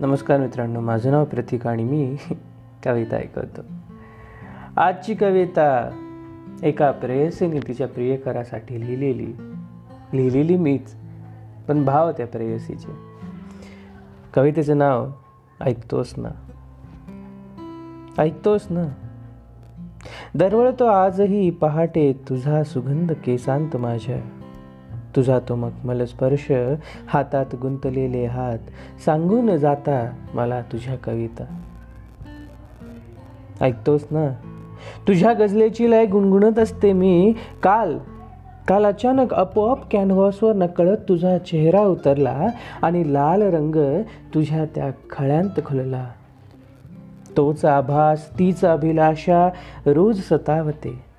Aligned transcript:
नमस्कार 0.00 0.40
मित्रांनो 0.40 0.80
माझं 0.80 1.10
नाव 1.10 1.24
प्रतीक 1.24 1.66
आणि 1.66 1.84
मी 1.84 2.16
कविता 2.84 3.16
ऐकवतो 3.16 3.60
आजची 4.76 5.14
कविता 5.14 5.90
एका 6.62 6.90
प्रेयसीने 6.90 7.60
तिच्या 7.68 7.88
प्रियकरासाठी 7.88 8.80
लिहिलेली. 8.80 9.32
लिहिलेली 10.12 10.56
मीच 10.56 10.94
पण 11.68 11.84
भाव 11.84 12.10
त्या 12.10 12.26
प्रेयसीचे. 12.26 12.92
कवितेचं 14.34 14.78
नाव 14.78 15.10
ऐकतोस 15.60 16.14
ना? 16.16 16.30
ऐकतोस 18.18 18.66
ना? 18.70 18.86
दरवळतो 20.34 20.86
आजही 20.86 21.50
पहाटे 21.50 22.12
तुझा 22.28 22.64
सुगंध 22.64 23.12
केसांत 23.24 23.76
माझ्या. 23.76 24.39
तुझा 25.16 25.38
तो 25.48 25.54
मखमल 25.54 26.04
स्पर्श 26.04 26.52
हातात 27.06 27.54
गुंतलेले 27.60 28.26
हात. 28.26 28.58
सांगून 29.04 29.56
जाता 29.56 30.10
मला 30.34 30.60
तुझ्या 30.60 30.96
कविता. 30.96 31.44
ऐकतोस 33.60 34.06
ना? 34.10 34.28
तुझ्या 35.08 35.32
गजलेची 35.32 35.90
लय 35.90 36.06
गुणगुणत 36.06 36.58
असते 36.58 36.92
मी. 36.92 37.34
काल 37.62 37.98
काल 38.68 38.86
अचानक 38.86 39.34
आपोआप 39.34 39.78
कॅनव्हासवर 39.90 40.52
नकळत 40.52 40.96
तुझा 41.08 41.38
चेहरा 41.38 41.80
उतरला 41.80 42.46
आणि 42.82 43.12
लाल 43.12 43.42
रंग 43.42 44.02
तुझ्या 44.34 44.64
त्या 44.64 44.90
खळ्यांत 45.10 45.60
खुलला. 45.64 46.10
तोच 47.36 47.64
आभास 47.64 48.38
तीच 48.38 48.64
अभिलाषा 48.64 49.48
रोज 49.86 50.20
सतावते. 50.20 51.09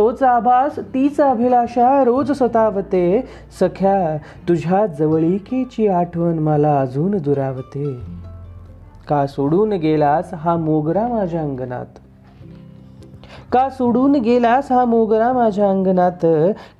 तोच 0.00 0.22
आभास 0.22 0.78
तीच 0.78 1.20
अभिलाषा 1.20 2.04
रोज 2.04 2.32
सतावते 2.32 3.24
सख्या 3.60 4.16
तुझ्या 4.48 4.86
जवळीकेची 4.86 5.88
आठवण 5.88 6.38
मला 6.38 6.80
अजून 6.80 7.10
दुरावते. 7.10 7.96
का 9.08 9.26
सोडून 9.26 9.72
गेलास 9.72 10.34
हा 10.34 10.56
मोगरा 10.56 11.08
माझ्या 11.08 11.40
अंगणात? 11.42 11.86
का 13.52 13.70
सोडून 13.70 14.12
गेलास 14.12 14.72
हा 14.72 14.84
मोगरा 14.84 15.32
माझ्या 15.32 15.70
अंगणात? 15.70 16.26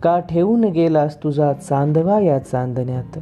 का 0.02 0.18
ठेवून 0.18 0.64
गेलास 0.64 1.22
तुझा 1.22 1.52
चांदवा 1.52 2.20
या 2.20 2.38
चांदण्यात? 2.38 3.18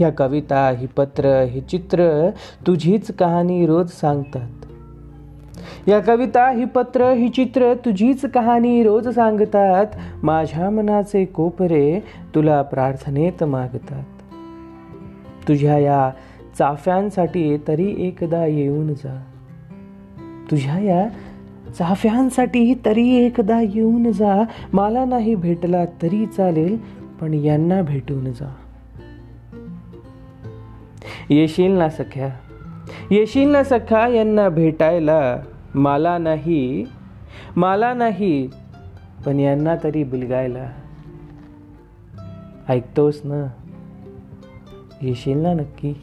या 0.00 0.10
कविता 0.10 0.68
ही 0.68 0.86
पत्र 0.86 1.42
ही 1.42 1.60
चित्र 1.60 2.30
तुझीच 2.66 3.10
कहाणी 3.10 3.66
रोज 3.66 3.90
सांगतात. 3.90 4.69
या 5.88 6.00
कविता 6.00 6.50
ही 6.50 6.64
पत्र 6.64 7.12
ही 7.12 7.28
चित्र 7.28 7.74
तुझीच 7.74 8.24
कहाणी 8.24 8.82
रोज 8.82 9.08
सांगतात. 9.08 9.86
माझ्या 10.22 10.70
मनाचे 10.70 11.24
कोपरे 11.24 12.00
तुला 12.34 12.62
प्रार्थनेत 12.62 13.44
मागतात. 13.44 14.02
तुझ्या 15.48 15.78
या 15.78 16.10
चाफ्यांसाठी 16.58 17.56
तरी 17.68 17.94
एकदा 17.98 18.46
येऊन 18.46 18.94
जा. 18.94 19.22
तुझ्या 20.50 20.78
या 20.78 21.08
चाफ्यांसाठी 21.78 22.74
तरी 22.86 23.16
एकदा 23.16 23.60
येऊन 23.60 24.12
जा. 24.12 24.44
मला 24.72 25.04
नाही 25.04 25.34
भेटला 25.34 25.84
तरी 25.84 26.26
चालेल 26.26 26.78
पण 27.20 27.34
यांना 27.34 27.82
भेटून 27.82 28.24
जा. 28.24 28.54
येशील 31.30 31.70
ना 31.70 31.88
सख्या? 31.88 32.49
येशील 33.10 33.48
ना 33.48 33.64
सखा 33.64 34.08
यांना 34.08 34.48
भेटायला. 34.48 35.36
मला 35.74 36.18
नाही 36.18 36.84
मला 37.56 37.94
नाही 37.94 38.50
पण 39.24 39.40
यांना 39.40 39.74
तरी 39.84 40.04
बिलगायला. 40.04 40.70
ऐकतोस 42.68 43.20
ना? 43.24 43.46
येशील 45.02 45.38
ना 45.38 45.52
नक्की? 45.52 45.94